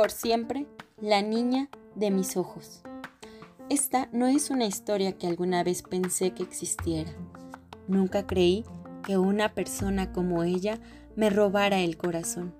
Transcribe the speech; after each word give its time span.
por 0.00 0.12
siempre 0.12 0.66
la 0.98 1.20
niña 1.20 1.68
de 1.94 2.10
mis 2.10 2.38
ojos. 2.38 2.80
Esta 3.68 4.08
no 4.12 4.28
es 4.28 4.48
una 4.48 4.64
historia 4.64 5.12
que 5.18 5.26
alguna 5.26 5.62
vez 5.62 5.82
pensé 5.82 6.30
que 6.30 6.42
existiera. 6.42 7.10
Nunca 7.86 8.26
creí 8.26 8.64
que 9.04 9.18
una 9.18 9.52
persona 9.52 10.10
como 10.10 10.42
ella 10.42 10.78
me 11.16 11.28
robara 11.28 11.80
el 11.80 11.98
corazón. 11.98 12.54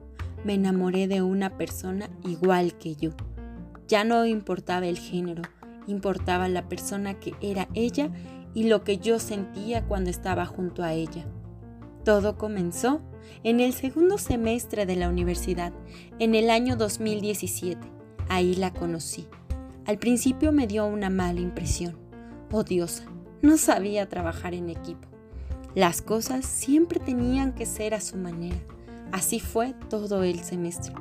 Me 0.45 0.53
enamoré 0.53 1.09
de 1.09 1.23
una 1.23 1.57
persona 1.57 2.11
igual 2.25 2.77
que 2.77 2.95
yo. 2.96 3.12
Ya 3.88 4.04
no 4.04 4.27
importaba 4.27 4.84
el 4.84 4.98
género, 4.98 5.41
importaba 5.86 6.46
la 6.46 6.68
persona 6.68 7.18
que 7.20 7.32
era 7.41 7.68
ella 7.72 8.11
y 8.52 8.64
lo 8.64 8.84
que 8.84 8.98
yo 8.98 9.18
sentía 9.18 9.86
cuando 9.86 10.11
estaba 10.11 10.45
junto 10.45 10.82
a 10.82 10.93
ella. 10.93 11.25
Todo 12.05 12.37
comenzó 12.39 13.01
en 13.45 13.61
el 13.61 13.73
segundo 13.73 14.19
semestre 14.19 14.87
de 14.87 14.97
la 14.97 15.09
universidad, 15.09 15.73
en 16.19 16.34
el 16.34 16.51
año 16.51 16.77
2017. 16.77 17.79
Ahí 18.29 18.55
la 18.55 18.73
conocí. 18.73 19.27
Al 19.87 19.98
principio 19.98 20.52
me 20.52 20.66
dio 20.66 20.87
una 20.87 21.10
mala 21.10 21.41
impresión. 21.41 21.98
Odiosa. 22.52 23.05
No 23.43 23.57
sabía 23.57 24.09
trabajar 24.09 24.55
en 24.55 24.71
equipo. 24.71 25.09
Las 25.74 26.02
cosas 26.02 26.45
siempre 26.45 27.01
tenían 27.01 27.55
que 27.55 27.66
ser 27.66 27.95
a 27.95 28.01
su 28.01 28.16
manera. 28.16 28.57
Así 29.12 29.41
fue 29.41 29.74
todo 29.88 30.23
el 30.23 30.41
semestre. 30.41 30.95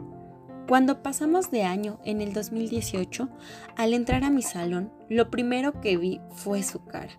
Cuando 0.68 1.02
pasamos 1.02 1.50
de 1.50 1.64
año 1.64 2.00
en 2.06 2.22
el 2.22 2.34
2018, 2.34 3.28
al 3.76 3.94
entrar 3.94 4.24
a 4.24 4.30
mi 4.30 4.42
salón, 4.42 4.92
lo 5.10 5.32
primero 5.32 5.82
que 5.82 5.98
vi 5.98 6.22
fue 6.32 6.62
su 6.62 6.86
cara. 6.86 7.14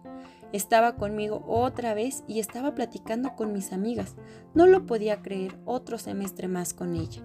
Estaba 0.53 0.97
conmigo 0.97 1.45
otra 1.47 1.95
vez 1.95 2.25
y 2.27 2.41
estaba 2.41 2.75
platicando 2.75 3.37
con 3.37 3.53
mis 3.53 3.73
amigas. 3.73 4.17
No 4.53 4.67
lo 4.67 4.85
podía 4.85 5.23
creer 5.23 5.57
otro 5.65 5.97
semestre 5.97 6.49
más 6.49 6.75
con 6.75 6.97
ella. 6.97 7.23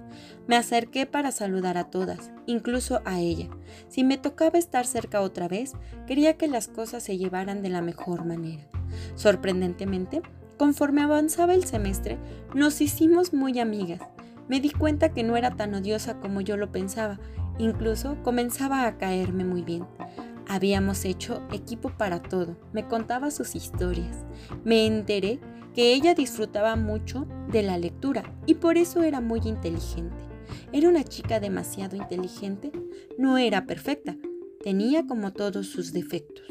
Me 0.47 0.55
acerqué 0.55 1.07
para 1.07 1.31
saludar 1.31 1.77
a 1.77 1.89
todas, 1.89 2.31
incluso 2.45 3.01
a 3.03 3.19
ella. 3.19 3.49
Si 3.87 4.03
me 4.03 4.17
tocaba 4.17 4.59
estar 4.59 4.85
cerca 4.85 5.21
otra 5.21 5.47
vez, 5.47 5.73
quería 6.05 6.37
que 6.37 6.47
las 6.47 6.67
cosas 6.67 7.01
se 7.01 7.17
llevaran 7.17 7.63
de 7.63 7.69
la 7.69 7.81
mejor 7.81 8.25
manera. 8.25 8.67
Sorprendentemente, 9.15 10.21
conforme 10.57 11.01
avanzaba 11.01 11.55
el 11.55 11.65
semestre, 11.65 12.19
nos 12.53 12.79
hicimos 12.79 13.33
muy 13.33 13.59
amigas. 13.59 14.01
Me 14.47 14.59
di 14.59 14.69
cuenta 14.69 15.09
que 15.09 15.23
no 15.23 15.35
era 15.35 15.55
tan 15.55 15.73
odiosa 15.73 16.19
como 16.19 16.41
yo 16.41 16.57
lo 16.57 16.71
pensaba, 16.71 17.19
incluso 17.57 18.17
comenzaba 18.23 18.85
a 18.85 18.97
caerme 18.97 19.43
muy 19.43 19.63
bien. 19.63 19.87
Habíamos 20.47 21.05
hecho 21.05 21.41
equipo 21.51 21.89
para 21.97 22.21
todo. 22.21 22.57
Me 22.71 22.87
contaba 22.87 23.31
sus 23.31 23.55
historias. 23.55 24.25
Me 24.63 24.85
enteré 24.85 25.39
que 25.73 25.93
ella 25.93 26.13
disfrutaba 26.13 26.75
mucho 26.75 27.27
de 27.51 27.63
la 27.63 27.77
lectura 27.77 28.23
y 28.45 28.55
por 28.55 28.77
eso 28.77 29.01
era 29.01 29.21
muy 29.21 29.41
inteligente. 29.45 30.15
Era 30.71 30.87
una 30.87 31.03
chica 31.03 31.39
demasiado 31.39 31.95
inteligente. 31.95 32.71
No 33.17 33.37
era 33.37 33.65
perfecta. 33.65 34.15
Tenía 34.63 35.07
como 35.07 35.33
todos 35.33 35.67
sus 35.67 35.93
defectos. 35.93 36.45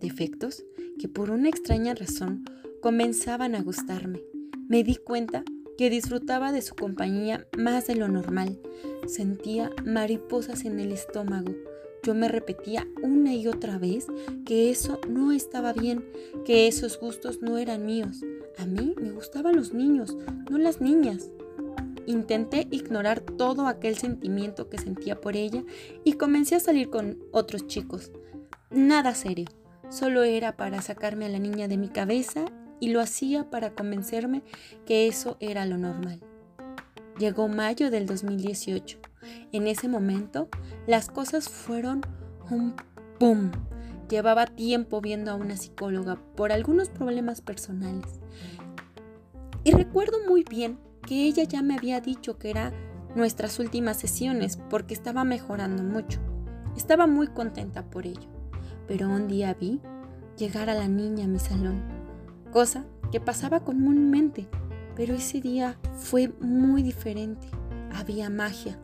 Defectos 0.00 0.64
que 0.98 1.08
por 1.08 1.30
una 1.30 1.48
extraña 1.48 1.94
razón 1.94 2.44
comenzaban 2.82 3.54
a 3.54 3.62
gustarme. 3.62 4.20
Me 4.68 4.84
di 4.84 4.96
cuenta 4.96 5.44
que 5.78 5.90
disfrutaba 5.90 6.52
de 6.52 6.62
su 6.62 6.74
compañía 6.74 7.48
más 7.56 7.86
de 7.86 7.96
lo 7.96 8.08
normal. 8.08 8.60
Sentía 9.06 9.70
mariposas 9.84 10.64
en 10.64 10.78
el 10.78 10.92
estómago 10.92 11.54
yo 12.04 12.14
me 12.14 12.28
repetía 12.28 12.86
una 13.02 13.34
y 13.34 13.46
otra 13.48 13.78
vez 13.78 14.06
que 14.44 14.70
eso 14.70 15.00
no 15.08 15.32
estaba 15.32 15.72
bien, 15.72 16.04
que 16.44 16.68
esos 16.68 17.00
gustos 17.00 17.40
no 17.40 17.58
eran 17.58 17.86
míos. 17.86 18.20
A 18.58 18.66
mí 18.66 18.94
me 19.00 19.10
gustaban 19.10 19.56
los 19.56 19.72
niños, 19.72 20.16
no 20.50 20.58
las 20.58 20.80
niñas. 20.80 21.30
Intenté 22.06 22.68
ignorar 22.70 23.20
todo 23.20 23.66
aquel 23.66 23.96
sentimiento 23.96 24.68
que 24.68 24.78
sentía 24.78 25.20
por 25.20 25.34
ella 25.36 25.64
y 26.04 26.12
comencé 26.12 26.56
a 26.56 26.60
salir 26.60 26.90
con 26.90 27.18
otros 27.32 27.66
chicos. 27.66 28.12
Nada 28.70 29.14
serio, 29.14 29.46
solo 29.88 30.22
era 30.22 30.56
para 30.56 30.82
sacarme 30.82 31.24
a 31.24 31.30
la 31.30 31.38
niña 31.38 31.68
de 31.68 31.78
mi 31.78 31.88
cabeza 31.88 32.44
y 32.80 32.88
lo 32.88 33.00
hacía 33.00 33.48
para 33.48 33.70
convencerme 33.74 34.42
que 34.84 35.06
eso 35.06 35.38
era 35.40 35.64
lo 35.64 35.78
normal. 35.78 36.20
Llegó 37.18 37.48
mayo 37.48 37.90
del 37.90 38.06
2018. 38.06 38.98
En 39.52 39.66
ese 39.66 39.88
momento, 39.88 40.48
las 40.86 41.08
cosas 41.08 41.48
fueron 41.48 42.02
un 42.50 42.74
¡pum! 43.18 43.50
Llevaba 44.08 44.46
tiempo 44.46 45.00
viendo 45.00 45.30
a 45.30 45.34
una 45.34 45.56
psicóloga 45.56 46.18
por 46.36 46.52
algunos 46.52 46.90
problemas 46.90 47.40
personales. 47.40 48.20
Y 49.64 49.72
recuerdo 49.72 50.18
muy 50.28 50.44
bien 50.44 50.78
que 51.06 51.24
ella 51.24 51.44
ya 51.44 51.62
me 51.62 51.74
había 51.74 52.00
dicho 52.00 52.38
que 52.38 52.50
era 52.50 52.72
nuestras 53.14 53.58
últimas 53.58 53.96
sesiones 53.98 54.58
porque 54.68 54.94
estaba 54.94 55.24
mejorando 55.24 55.82
mucho. 55.82 56.20
Estaba 56.76 57.06
muy 57.06 57.28
contenta 57.28 57.84
por 57.84 58.06
ello. 58.06 58.28
Pero 58.86 59.08
un 59.08 59.28
día 59.28 59.54
vi 59.54 59.80
llegar 60.36 60.68
a 60.68 60.74
la 60.74 60.88
niña 60.88 61.24
a 61.24 61.28
mi 61.28 61.38
salón, 61.38 61.82
cosa 62.52 62.84
que 63.10 63.20
pasaba 63.20 63.60
comúnmente, 63.60 64.48
pero 64.96 65.14
ese 65.14 65.40
día 65.40 65.78
fue 65.96 66.32
muy 66.40 66.82
diferente. 66.82 67.46
Había 67.94 68.28
magia. 68.30 68.78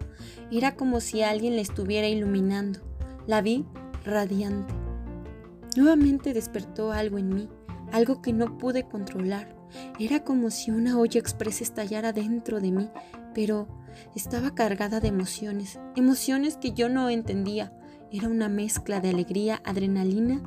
Era 0.51 0.75
como 0.75 1.01
si 1.01 1.23
alguien 1.23 1.55
la 1.55 1.63
estuviera 1.63 2.09
iluminando. 2.09 2.81
La 3.27 3.41
vi 3.41 3.67
radiante. 4.05 4.75
Nuevamente 5.77 6.35
despertó 6.35 6.91
algo 6.91 7.19
en 7.19 7.29
mí, 7.29 7.49
algo 7.93 8.21
que 8.21 8.33
no 8.33 8.59
pude 8.59 8.83
controlar. 8.83 9.55
Era 10.01 10.25
como 10.25 10.51
si 10.51 10.73
una 10.73 10.99
olla 10.99 11.21
expresa 11.21 11.63
estallara 11.63 12.13
dentro 12.13 12.61
de 12.61 12.73
mí, 12.73 12.91
pero 13.35 13.69
estaba 14.17 14.55
cargada 14.55 14.99
de 14.99 15.09
emociones, 15.09 15.79
emociones 15.95 16.57
que 16.57 16.73
yo 16.73 16.89
no 16.89 17.09
entendía. 17.09 17.73
Era 18.11 18.29
una 18.29 18.49
mezcla 18.49 19.01
de 19.01 19.11
alegría, 19.11 19.63
adrenalina 19.65 20.43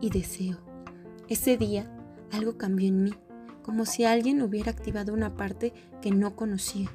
y 0.00 0.10
deseo. 0.10 0.58
Ese 1.28 1.56
día 1.56 1.90
algo 2.30 2.56
cambió 2.56 2.88
en 2.88 3.02
mí, 3.02 3.14
como 3.62 3.86
si 3.86 4.04
alguien 4.04 4.40
hubiera 4.42 4.70
activado 4.70 5.12
una 5.12 5.34
parte 5.34 5.72
que 6.00 6.12
no 6.12 6.36
conocía. 6.36 6.90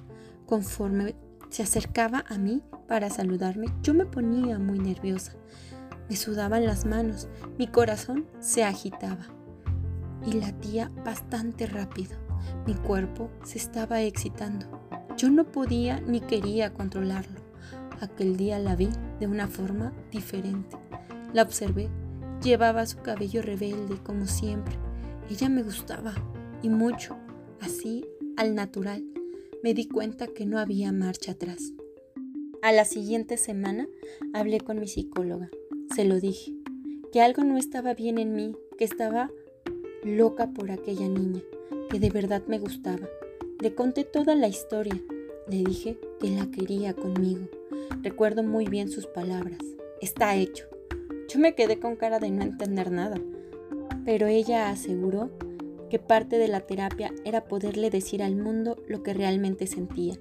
Conforme 0.46 1.16
se 1.50 1.64
acercaba 1.64 2.24
a 2.28 2.38
mí 2.38 2.62
para 2.88 3.10
saludarme, 3.10 3.68
yo 3.82 3.94
me 3.94 4.06
ponía 4.06 4.60
muy 4.60 4.80
nerviosa. 4.80 5.34
Me 6.10 6.16
sudaban 6.16 6.66
las 6.66 6.86
manos, 6.86 7.28
mi 7.58 7.68
corazón 7.68 8.26
se 8.40 8.64
agitaba 8.64 9.28
y 10.26 10.34
latía 10.34 10.92
bastante 11.04 11.66
rápido. 11.68 12.18
Mi 12.66 12.76
cuerpo 12.76 13.30
se 13.44 13.58
estaba 13.58 14.02
excitando. 14.02 14.66
Yo 15.18 15.30
no 15.30 15.46
podía 15.52 16.00
ni 16.02 16.22
quería 16.22 16.74
controlarlo. 16.74 17.40
Aquel 18.02 18.38
día 18.38 18.60
la 18.60 18.76
vi 18.76 18.90
de 19.20 19.28
una 19.28 19.48
forma 19.48 19.92
diferente. 20.12 20.78
La 21.34 21.42
observé. 21.42 21.90
Llevaba 22.44 22.86
su 22.86 23.00
cabello 23.00 23.42
rebelde 23.42 23.98
como 24.04 24.28
siempre. 24.28 24.76
Ella 25.30 25.50
me 25.50 25.64
gustaba 25.64 26.14
y 26.62 26.70
mucho, 26.70 27.18
así 27.62 28.06
al 28.38 28.54
natural 28.54 29.04
me 29.64 29.74
di 29.74 29.88
cuenta 29.88 30.28
que 30.28 30.46
no 30.46 30.60
había 30.60 30.92
marcha 30.92 31.32
atrás. 31.32 31.74
A 32.62 32.72
la 32.72 32.86
siguiente 32.86 33.38
semana 33.38 33.88
hablé 34.34 34.60
con 34.60 34.80
mi 34.80 34.88
psicóloga. 34.88 35.50
Se 35.96 36.06
lo 36.06 36.20
dije, 36.20 36.54
que 37.12 37.22
algo 37.22 37.44
no 37.44 37.58
estaba 37.58 37.94
bien 37.94 38.18
en 38.18 38.36
mí, 38.36 38.56
que 38.78 38.86
estaba 38.86 39.32
loca 40.04 40.52
por 40.52 40.72
aquella 40.72 41.08
niña, 41.08 41.42
que 41.90 42.00
de 42.00 42.10
verdad 42.10 42.44
me 42.48 42.60
gustaba. 42.60 43.08
Le 43.60 43.74
conté 43.74 44.04
toda 44.04 44.36
la 44.36 44.48
historia. 44.48 45.02
Le 45.50 45.64
dije 45.64 45.98
que 46.20 46.30
la 46.30 46.52
quería 46.52 46.94
conmigo. 46.94 47.48
Recuerdo 48.04 48.44
muy 48.44 48.66
bien 48.66 48.90
sus 48.90 49.08
palabras. 49.08 49.60
Está 50.02 50.36
hecho. 50.36 50.66
Yo 51.30 51.40
me 51.40 51.56
quedé 51.56 51.80
con 51.80 51.96
cara 51.96 52.20
de 52.20 52.30
no 52.30 52.44
entender 52.44 52.92
nada, 52.92 53.20
pero 54.06 54.28
ella 54.28 54.70
aseguró 54.70 55.30
que 55.90 56.00
parte 56.00 56.38
de 56.38 56.48
la 56.48 56.62
terapia 56.62 57.14
era 57.26 57.46
poderle 57.46 57.90
decir 57.90 58.22
al 58.22 58.36
mundo 58.36 58.78
lo 58.88 59.04
que 59.04 59.14
realmente 59.14 59.68
sentía. 59.68 60.16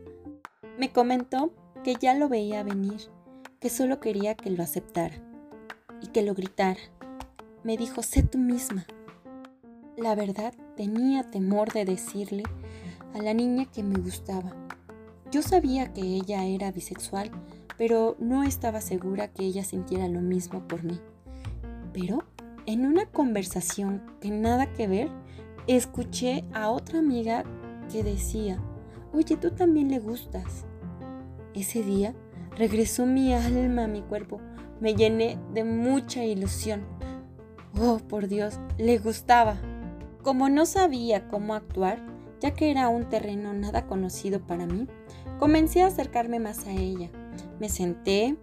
Me 0.79 0.91
comentó 0.93 1.53
que 1.83 1.95
ya 1.95 2.15
lo 2.15 2.29
veía 2.29 2.63
venir, 2.63 3.01
que 3.61 3.71
solo 3.71 4.01
quería 4.01 4.35
que 4.35 4.51
lo 4.51 4.63
aceptara 4.63 5.15
y 6.01 6.09
que 6.09 6.23
lo 6.23 6.35
gritara. 6.35 6.81
Me 7.65 7.77
dijo, 7.77 8.03
sé 8.03 8.23
tú 8.23 8.39
misma. 8.39 8.87
La 9.97 10.15
verdad, 10.15 10.55
tenía 10.77 11.31
temor 11.31 11.73
de 11.73 11.85
decirle 11.85 12.43
a 13.15 13.23
la 13.23 13.35
niña 13.35 13.65
que 13.65 13.83
me 13.83 13.99
gustaba. 13.99 14.53
Yo 15.31 15.43
sabía 15.43 15.93
que 15.93 16.03
ella 16.03 16.45
era 16.45 16.71
bisexual, 16.71 17.31
pero 17.79 18.17
no 18.19 18.45
estaba 18.45 18.81
segura 18.81 19.29
que 19.29 19.45
ella 19.45 19.65
sintiera 19.65 20.07
lo 20.09 20.21
mismo 20.21 20.69
por 20.69 20.85
mí. 20.85 21.01
Pero 21.93 22.25
en 22.67 22.85
una 22.85 23.07
conversación 23.07 24.03
que 24.21 24.31
nada 24.31 24.73
que 24.73 24.87
ver, 24.87 25.09
escuché 25.75 26.45
a 26.53 26.71
otra 26.71 26.99
amiga 26.99 27.45
que 27.91 28.03
decía, 28.03 28.63
oye, 29.13 29.37
tú 29.37 29.51
también 29.51 29.91
le 29.91 29.99
gustas. 29.99 30.65
Ese 31.55 31.83
día 31.83 32.15
regresó 32.57 33.07
mi 33.07 33.33
alma 33.33 33.85
a 33.85 33.89
mi 33.89 34.03
cuerpo, 34.03 34.41
me 34.81 34.95
llené 34.95 35.39
de 35.53 35.65
mucha 35.65 36.25
ilusión. 36.25 36.85
Oh, 37.81 37.99
por 37.99 38.29
Dios, 38.29 38.59
le 38.79 38.99
gustaba. 38.99 39.57
Como 40.23 40.49
no 40.49 40.67
sabía 40.67 41.29
cómo 41.29 41.55
actuar, 41.55 42.05
ya 42.41 42.53
que 42.53 42.71
era 42.71 42.89
un 42.89 43.09
terreno 43.09 43.53
nada 43.53 43.87
conocido 43.87 44.41
para 44.41 44.67
mí, 44.67 44.87
comencé 45.39 45.83
a 45.83 45.87
acercarme 45.87 46.41
más 46.41 46.67
a 46.67 46.73
ella. 46.73 47.11
me 47.61 47.69
senté 47.69 48.37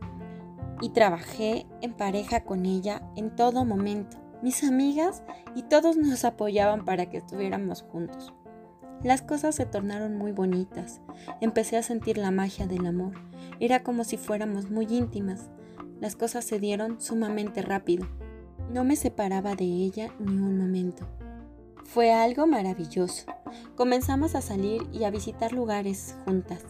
y 0.82 0.90
trabajé 0.90 1.66
en 1.82 1.94
pareja 1.94 2.44
con 2.44 2.66
ella 2.66 3.02
en 3.16 3.36
todo 3.36 3.66
momento. 3.66 4.23
Mis 4.44 4.62
amigas 4.66 5.24
y 5.56 5.64
todos 5.64 5.96
nos 5.96 6.26
apoyaban 6.26 6.84
para 6.84 7.10
que 7.10 7.16
estuviéramos 7.16 7.82
juntos. 7.82 8.34
Las 9.02 9.22
cosas 9.22 9.56
se 9.56 9.66
tornaron 9.66 10.18
muy 10.18 10.34
bonitas. 10.34 11.00
Empecé 11.40 11.78
a 11.78 11.82
sentir 11.82 12.18
la 12.18 12.30
magia 12.30 12.68
del 12.68 12.86
amor. 12.86 13.14
Era 13.62 13.84
como 13.84 14.04
si 14.04 14.18
fuéramos 14.18 14.70
muy 14.70 14.86
íntimas. 14.90 15.50
Las 16.02 16.18
cosas 16.18 16.44
se 16.44 16.60
dieron 16.60 17.00
sumamente 17.00 17.62
rápido. 17.62 18.06
No 18.70 18.84
me 18.84 18.98
separaba 18.98 19.56
de 19.56 19.64
ella 19.64 20.14
ni 20.20 20.34
un 20.34 20.58
momento. 20.58 21.08
Fue 21.86 22.12
algo 22.12 22.46
maravilloso. 22.46 23.28
Comenzamos 23.78 24.36
a 24.36 24.42
salir 24.42 24.82
y 24.92 25.06
a 25.06 25.10
visitar 25.10 25.54
lugares 25.54 26.18
juntas. 26.26 26.66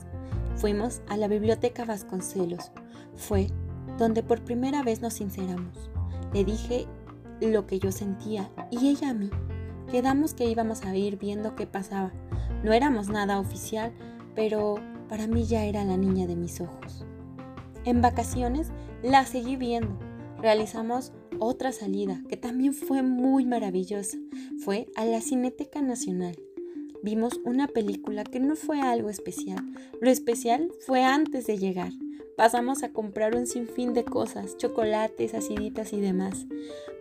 Fuimos 0.58 1.02
a 1.10 1.18
la 1.18 1.28
biblioteca 1.28 1.86
Vasconcelos. 1.86 2.72
Fue 3.16 3.48
donde 3.98 4.22
por 4.22 4.44
primera 4.44 4.84
vez 4.84 5.02
nos 5.02 5.16
sinceramos. 5.16 5.90
Le 6.36 6.44
dije 6.44 6.86
lo 7.52 7.68
que 7.68 7.80
yo 7.80 7.92
sentía 7.92 8.50
y 8.72 8.90
ella 8.90 9.10
a 9.10 9.14
mí. 9.14 9.30
Quedamos 9.92 10.34
que 10.34 10.46
íbamos 10.46 10.84
a 10.84 10.96
ir 10.96 11.18
viendo 11.18 11.56
qué 11.56 11.68
pasaba. 11.68 12.12
No 12.64 12.74
éramos 12.74 13.10
nada 13.10 13.40
oficial, 13.40 13.94
pero 14.36 14.76
para 15.10 15.28
mí 15.28 15.46
ya 15.46 15.66
era 15.66 15.84
la 15.84 15.98
niña 15.98 16.28
de 16.28 16.36
mis 16.36 16.62
ojos. 16.62 17.06
En 17.86 18.02
vacaciones 18.02 18.72
la 19.04 19.26
seguí 19.26 19.56
viendo. 19.56 20.00
Realizamos 20.40 21.14
otra 21.40 21.72
salida 21.72 22.22
que 22.30 22.38
también 22.38 22.74
fue 22.74 23.04
muy 23.04 23.46
maravillosa. 23.46 24.18
Fue 24.64 24.88
a 24.96 25.06
la 25.06 25.22
Cineteca 25.22 25.82
Nacional. 25.82 26.38
Vimos 27.04 27.42
una 27.44 27.68
película 27.68 28.24
que 28.24 28.40
no 28.40 28.56
fue 28.56 28.80
algo 28.80 29.10
especial. 29.10 29.60
Lo 30.00 30.10
especial 30.10 30.72
fue 30.86 31.04
antes 31.04 31.46
de 31.46 31.58
llegar. 31.58 31.92
Pasamos 32.38 32.82
a 32.82 32.94
comprar 32.94 33.36
un 33.36 33.46
sinfín 33.46 33.94
de 33.94 34.06
cosas, 34.06 34.58
chocolates, 34.58 35.34
aciditas 35.34 35.94
y 35.94 36.00
demás. 36.00 36.48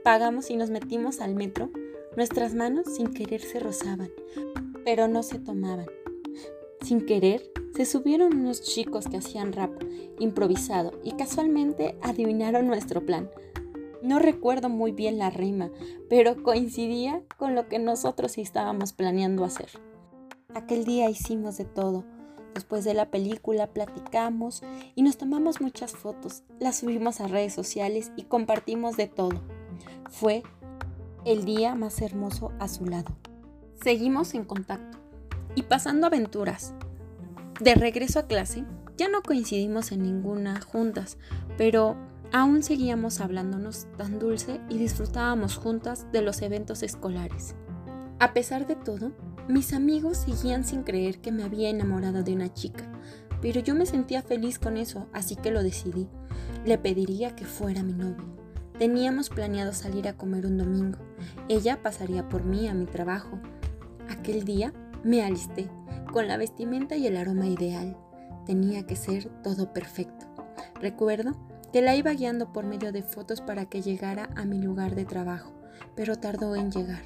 Pagamos 0.04 0.50
y 0.50 0.56
nos 0.56 0.70
metimos 0.70 1.20
al 1.20 1.37
metro. 1.37 1.70
Nuestras 2.16 2.54
manos 2.54 2.87
sin 2.96 3.14
querer 3.14 3.40
se 3.40 3.60
rozaban, 3.60 4.10
pero 4.84 5.06
no 5.06 5.22
se 5.22 5.38
tomaban. 5.38 5.87
Sin 6.81 7.06
querer, 7.06 7.52
se 7.76 7.84
subieron 7.84 8.37
unos 8.37 8.62
chicos 8.62 9.06
que 9.06 9.19
hacían 9.19 9.52
rap 9.52 9.70
improvisado 10.19 10.93
y 11.04 11.12
casualmente 11.12 11.96
adivinaron 12.02 12.66
nuestro 12.66 13.06
plan. 13.06 13.31
No 14.02 14.19
recuerdo 14.19 14.69
muy 14.69 14.90
bien 14.90 15.19
la 15.19 15.31
rima, 15.31 15.70
pero 16.10 16.43
coincidía 16.43 17.22
con 17.38 17.55
lo 17.55 17.69
que 17.69 17.78
nosotros 17.78 18.37
estábamos 18.38 18.93
planeando 18.93 19.44
hacer. 19.44 19.69
Aquel 20.52 20.84
día 20.84 21.08
hicimos 21.10 21.58
de 21.58 21.64
todo. 21.64 22.05
Después 22.55 22.84
de 22.84 22.94
la 22.94 23.10
película 23.12 23.69
platicamos 23.69 24.64
y 24.96 25.02
nos 25.02 25.16
tomamos 25.16 25.60
muchas 25.60 25.93
fotos, 25.93 26.43
las 26.58 26.78
subimos 26.78 27.20
a 27.20 27.28
redes 27.28 27.55
sociales 27.55 28.10
y 28.16 28.25
compartimos 28.25 28.96
de 28.96 29.06
todo. 29.06 29.62
Fue 30.12 30.44
el 31.25 31.44
día 31.44 31.75
más 31.75 32.00
hermoso 32.00 32.53
a 32.61 32.69
su 32.69 32.87
lado. 32.87 33.17
Seguimos 33.82 34.35
en 34.35 34.44
contacto 34.44 34.99
y 35.56 35.64
pasando 35.64 36.06
aventuras. 36.06 36.73
De 37.61 37.75
regreso 37.75 38.20
a 38.20 38.26
clase, 38.29 38.64
ya 38.97 39.09
no 39.09 39.23
coincidimos 39.23 39.91
en 39.91 40.03
ninguna 40.03 40.61
juntas, 40.61 41.19
pero 41.59 41.97
Aún 42.35 42.62
seguíamos 42.62 43.20
hablándonos 43.20 43.88
tan 43.99 44.19
dulce 44.19 44.59
y 44.70 44.79
disfrutábamos 44.79 45.59
juntas 45.59 46.06
de 46.12 46.23
los 46.23 46.41
eventos 46.41 46.82
escolares. 46.82 47.55
A 48.20 48.32
pesar 48.32 48.67
de 48.67 48.75
todo, 48.75 49.12
mis 49.49 49.75
amigos 49.75 50.17
seguían 50.17 50.65
sin 50.65 50.82
creer 50.82 51.19
que 51.19 51.31
me 51.31 51.44
había 51.44 51.69
enamorado 51.69 52.23
de 52.23 52.32
una 52.32 52.50
chica, 52.55 52.91
pero 53.43 53.61
yo 53.61 53.75
me 53.75 53.85
sentía 53.85 54.23
feliz 54.23 54.58
con 54.58 54.79
eso, 54.79 55.08
así 55.12 55.37
que 55.37 55.50
lo 55.50 55.62
decidí. 55.62 56.08
Le 56.65 56.79
pediría 56.79 57.37
que 57.37 57.44
fuera 57.44 57.82
mi 57.82 57.93
novio. 57.93 58.42
Teníamos 58.78 59.28
planeado 59.28 59.72
salir 59.72 60.08
a 60.08 60.16
comer 60.16 60.46
un 60.46 60.58
domingo. 60.58 60.98
Ella 61.48 61.82
pasaría 61.82 62.28
por 62.28 62.44
mí 62.44 62.69
a 62.69 62.74
mi 62.74 62.86
trabajo. 62.86 63.38
Aquel 64.08 64.44
día 64.44 64.72
me 65.04 65.22
alisté, 65.22 65.69
con 66.12 66.28
la 66.28 66.36
vestimenta 66.36 66.96
y 66.96 67.06
el 67.06 67.16
aroma 67.16 67.46
ideal. 67.46 67.96
Tenía 68.46 68.86
que 68.86 68.96
ser 68.96 69.28
todo 69.42 69.72
perfecto. 69.72 70.26
Recuerdo 70.80 71.32
que 71.72 71.82
la 71.82 71.96
iba 71.96 72.12
guiando 72.12 72.52
por 72.52 72.66
medio 72.66 72.92
de 72.92 73.02
fotos 73.02 73.40
para 73.40 73.66
que 73.66 73.82
llegara 73.82 74.30
a 74.36 74.44
mi 74.44 74.60
lugar 74.60 74.94
de 74.94 75.04
trabajo, 75.04 75.52
pero 75.94 76.16
tardó 76.16 76.56
en 76.56 76.70
llegar. 76.70 77.02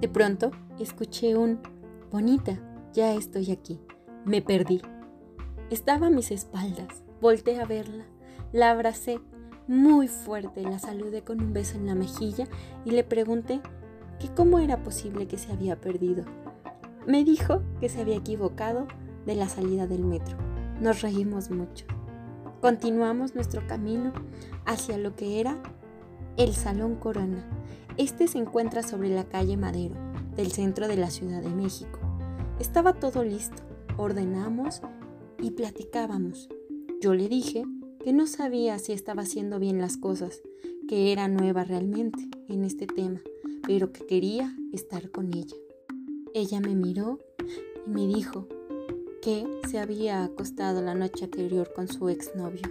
De 0.00 0.08
pronto, 0.08 0.50
escuché 0.78 1.36
un 1.36 1.60
Bonita, 2.10 2.58
ya 2.92 3.14
estoy 3.14 3.52
aquí. 3.52 3.80
Me 4.24 4.42
perdí. 4.42 4.82
Estaba 5.70 6.08
a 6.08 6.10
mis 6.10 6.32
espaldas. 6.32 7.04
Volté 7.20 7.60
a 7.60 7.64
verla. 7.64 8.04
La 8.52 8.72
abracé 8.72 9.20
muy 9.66 10.08
fuerte, 10.08 10.62
la 10.62 10.78
saludé 10.78 11.22
con 11.22 11.40
un 11.40 11.52
beso 11.52 11.76
en 11.76 11.86
la 11.86 11.94
mejilla 11.94 12.46
y 12.84 12.90
le 12.90 13.04
pregunté 13.04 13.60
que 14.18 14.28
cómo 14.28 14.58
era 14.58 14.82
posible 14.82 15.26
que 15.26 15.38
se 15.38 15.52
había 15.52 15.80
perdido. 15.80 16.24
Me 17.06 17.24
dijo 17.24 17.62
que 17.80 17.88
se 17.88 18.00
había 18.00 18.16
equivocado 18.16 18.86
de 19.26 19.34
la 19.34 19.48
salida 19.48 19.86
del 19.86 20.04
metro. 20.04 20.36
Nos 20.80 21.02
reímos 21.02 21.50
mucho. 21.50 21.86
Continuamos 22.60 23.34
nuestro 23.34 23.66
camino 23.66 24.12
hacia 24.66 24.98
lo 24.98 25.16
que 25.16 25.40
era 25.40 25.56
el 26.36 26.54
Salón 26.54 26.96
Corona. 26.96 27.44
Este 27.96 28.28
se 28.28 28.38
encuentra 28.38 28.82
sobre 28.82 29.08
la 29.08 29.24
calle 29.24 29.56
Madero, 29.56 29.94
del 30.36 30.52
centro 30.52 30.88
de 30.88 30.96
la 30.96 31.10
Ciudad 31.10 31.42
de 31.42 31.50
México. 31.50 31.98
Estaba 32.58 32.94
todo 32.94 33.24
listo, 33.24 33.62
ordenamos 33.96 34.82
y 35.40 35.52
platicábamos. 35.52 36.48
Yo 37.00 37.14
le 37.14 37.28
dije 37.28 37.64
que 38.02 38.12
no 38.12 38.26
sabía 38.26 38.78
si 38.78 38.92
estaba 38.92 39.22
haciendo 39.22 39.58
bien 39.58 39.78
las 39.78 39.96
cosas, 39.96 40.42
que 40.88 41.12
era 41.12 41.28
nueva 41.28 41.64
realmente 41.64 42.28
en 42.48 42.64
este 42.64 42.86
tema, 42.86 43.20
pero 43.66 43.92
que 43.92 44.06
quería 44.06 44.56
estar 44.72 45.10
con 45.10 45.34
ella. 45.34 45.56
Ella 46.34 46.60
me 46.60 46.74
miró 46.74 47.18
y 47.86 47.90
me 47.90 48.06
dijo, 48.06 48.48
que 49.20 49.46
se 49.68 49.78
había 49.78 50.24
acostado 50.24 50.80
la 50.80 50.94
noche 50.94 51.24
anterior 51.24 51.72
con 51.74 51.88
su 51.88 52.08
exnovio, 52.08 52.62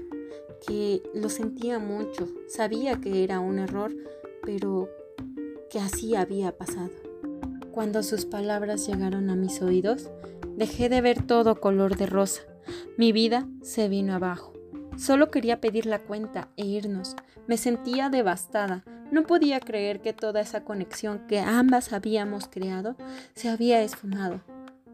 que 0.65 1.03
lo 1.13 1.29
sentía 1.29 1.77
mucho, 1.79 2.27
sabía 2.47 2.99
que 2.99 3.23
era 3.23 3.39
un 3.39 3.59
error, 3.59 3.95
pero 4.43 4.89
que 5.69 5.79
así 5.79 6.15
había 6.15 6.57
pasado. 6.57 6.91
Cuando 7.71 8.01
sus 8.01 8.25
palabras 8.25 8.87
llegaron 8.87 9.29
a 9.29 9.35
mis 9.35 9.61
oídos, 9.61 10.09
dejé 10.57 10.89
de 10.89 11.01
ver 11.01 11.25
todo 11.25 11.59
color 11.59 11.97
de 11.97 12.07
rosa. 12.07 12.41
Mi 12.97 13.11
vida 13.11 13.47
se 13.61 13.87
vino 13.87 14.13
abajo. 14.13 14.58
Solo 14.99 15.31
quería 15.31 15.61
pedir 15.61 15.85
la 15.85 15.99
cuenta 15.99 16.49
e 16.57 16.65
irnos. 16.65 17.15
Me 17.47 17.55
sentía 17.55 18.09
devastada. 18.09 18.83
No 19.11 19.23
podía 19.23 19.61
creer 19.61 20.01
que 20.01 20.11
toda 20.11 20.41
esa 20.41 20.65
conexión 20.65 21.25
que 21.25 21.39
ambas 21.39 21.93
habíamos 21.93 22.47
creado 22.47 22.97
se 23.33 23.47
había 23.47 23.81
esfumado. 23.81 24.41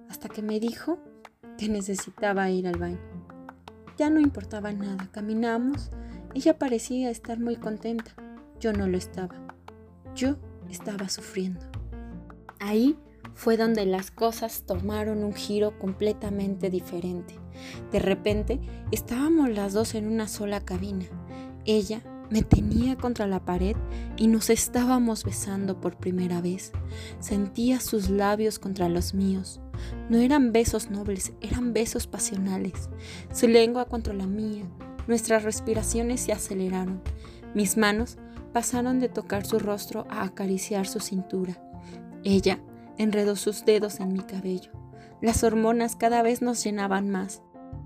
Hasta 0.07 0.29
que 0.29 0.43
me 0.43 0.59
dijo 0.59 0.99
que 1.57 1.69
necesitaba 1.69 2.51
ir 2.51 2.67
al 2.67 2.77
baño. 2.77 2.99
Ya 3.97 4.11
no 4.11 4.19
importaba 4.19 4.71
nada, 4.73 5.09
caminamos, 5.11 5.89
ella 6.35 6.59
parecía 6.59 7.09
estar 7.09 7.39
muy 7.39 7.55
contenta, 7.55 8.11
yo 8.59 8.73
no 8.73 8.87
lo 8.87 8.97
estaba, 8.97 9.35
yo 10.13 10.35
estaba 10.69 11.09
sufriendo. 11.09 11.61
Ahí 12.59 12.97
fue 13.35 13.57
donde 13.57 13.85
las 13.85 14.09
cosas 14.09 14.63
tomaron 14.65 15.23
un 15.23 15.33
giro 15.33 15.77
completamente 15.77 16.69
diferente. 16.69 17.35
De 17.91 17.99
repente 17.99 18.59
estábamos 18.91 19.49
las 19.49 19.73
dos 19.73 19.93
en 19.93 20.07
una 20.07 20.27
sola 20.27 20.61
cabina. 20.61 21.05
Ella 21.65 22.01
me 22.29 22.41
tenía 22.41 22.95
contra 22.95 23.27
la 23.27 23.45
pared 23.45 23.75
y 24.17 24.27
nos 24.27 24.49
estábamos 24.49 25.23
besando 25.23 25.79
por 25.79 25.97
primera 25.97 26.41
vez. 26.41 26.71
Sentía 27.19 27.79
sus 27.79 28.09
labios 28.09 28.57
contra 28.57 28.89
los 28.89 29.13
míos. 29.13 29.61
No 30.09 30.17
eran 30.17 30.51
besos 30.51 30.89
nobles, 30.89 31.33
eran 31.41 31.73
besos 31.73 32.07
pasionales. 32.07 32.89
Su 33.33 33.47
lengua 33.47 33.85
contra 33.85 34.13
la 34.13 34.27
mía. 34.27 34.63
Nuestras 35.07 35.43
respiraciones 35.43 36.21
se 36.21 36.31
aceleraron. 36.31 37.01
Mis 37.53 37.77
manos 37.77 38.17
pasaron 38.53 38.99
de 38.99 39.09
tocar 39.09 39.45
su 39.45 39.59
rostro 39.59 40.07
a 40.09 40.23
acariciar 40.23 40.87
su 40.87 40.99
cintura. 40.99 41.61
Ella 42.23 42.59
enredó 42.97 43.35
sus 43.35 43.65
dedos 43.65 43.99
en 43.99 44.13
mi 44.13 44.19
cabello. 44.19 44.71
Las 45.21 45.43
hormonas 45.43 45.95
cada 45.95 46.21
vez 46.21 46.41
nos 46.41 46.63
llenaban 46.63 47.09
más. 47.09 47.41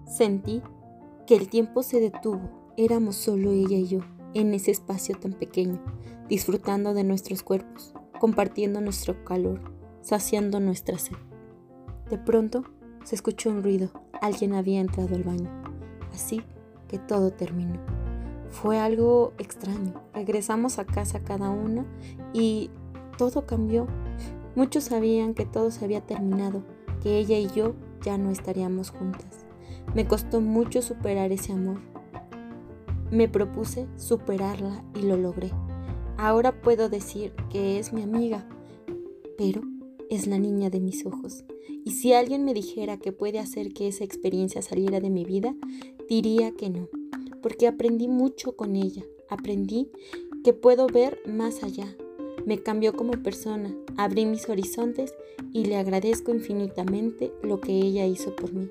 Sentí 0.06 0.62
que 1.26 1.36
el 1.36 1.50
tiempo 1.50 1.84
se 1.84 2.00
detuvo. 2.00 2.74
Éramos 2.78 3.16
solo 3.16 3.52
ella 3.52 3.78
y 3.78 3.88
yo 3.88 4.00
en 4.34 4.54
ese 4.54 4.72
espacio 4.72 5.16
tan 5.16 5.34
pequeño, 5.34 5.80
disfrutando 6.28 6.94
de 6.94 7.04
nuestros 7.04 7.44
cuerpos, 7.44 7.94
compartiendo 8.20 8.80
nuestro 8.82 9.24
calor, 9.26 9.60
saciando 10.02 10.60
nuestra 10.60 10.98
sed. 10.98 11.18
De 12.10 12.18
pronto 12.18 12.64
se 13.04 13.16
escuchó 13.16 13.50
un 13.50 13.64
ruido, 13.64 13.92
alguien 14.22 14.54
había 14.54 14.82
entrado 14.82 15.16
al 15.16 15.24
baño, 15.24 15.50
así 16.14 16.42
que 16.88 17.00
todo 17.00 17.32
terminó. 17.32 17.80
Fue 18.50 18.80
algo 18.80 19.34
extraño. 19.38 20.02
Regresamos 20.14 20.80
a 20.80 20.86
casa 20.86 21.20
cada 21.20 21.50
una 21.50 21.86
y 22.34 22.72
todo 23.18 23.46
cambió. 23.46 23.88
Muchos 24.56 24.86
sabían 24.86 25.34
que 25.34 25.46
todo 25.46 25.72
se 25.72 25.86
había 25.86 26.02
terminado, 26.02 26.64
que 27.02 27.20
ella 27.20 27.38
y 27.38 27.48
yo 27.48 27.76
ya 28.04 28.18
no 28.18 28.32
estaríamos 28.32 28.90
juntas. 28.90 29.46
Me 29.94 30.08
costó 30.08 30.42
mucho 30.42 30.82
superar 30.82 31.32
ese 31.32 31.54
amor. 31.54 31.80
Me 33.12 33.28
propuse 33.28 33.88
superarla 33.96 34.84
y 34.96 35.02
lo 35.02 35.18
logré. 35.18 35.52
Ahora 36.18 36.62
puedo 36.62 36.90
decir 36.90 37.34
que 37.50 37.80
es 37.80 37.94
mi 37.94 38.04
amiga, 38.04 38.48
pero 39.38 39.62
es 40.10 40.28
la 40.28 40.38
niña 40.38 40.70
de 40.70 40.80
mis 40.80 41.06
ojos. 41.06 41.46
Y 41.86 41.92
si 41.92 42.14
alguien 42.14 42.44
me 42.44 42.54
dijera 42.54 42.98
que 42.98 43.12
puede 43.12 43.40
hacer 43.40 43.74
que 43.74 43.88
esa 43.88 44.04
experiencia 44.04 44.62
saliera 44.62 45.00
de 45.00 45.10
mi 45.10 45.26
vida, 45.26 45.56
diría 46.08 46.52
que 46.52 46.70
no, 46.70 46.90
porque 47.42 47.68
aprendí 47.68 48.08
mucho 48.08 48.56
con 48.56 48.76
ella. 48.76 49.04
Aprendí 49.30 49.90
que 50.44 50.54
puedo 50.54 50.88
ver 50.88 51.20
más 51.26 51.64
allá. 51.64 51.96
Me 52.46 52.62
cambió 52.62 52.94
como 52.94 53.12
persona, 53.14 53.74
abrí 53.98 54.26
mis 54.26 54.50
horizontes 54.50 55.14
y 55.54 55.66
le 55.66 55.78
agradezco 55.78 56.32
infinitamente 56.32 57.32
lo 57.44 57.60
que 57.60 57.74
ella 57.74 58.06
hizo 58.06 58.36
por 58.36 58.54
mí. 58.54 58.70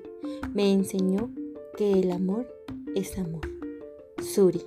Me 0.53 0.71
enseñó 0.71 1.31
que 1.77 1.93
el 1.93 2.11
amor 2.11 2.47
es 2.95 3.17
amor. 3.17 3.41
Suri. 4.21 4.61